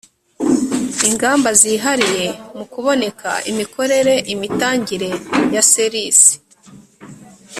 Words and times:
ingamba 1.07 1.49
zihariye 1.61 2.27
mu 2.57 2.65
kuboneza 2.71 3.31
imikorere 3.51 4.15
imitangire 4.33 5.09
ya 5.53 5.63
ser 5.71 5.93
isi 6.07 6.35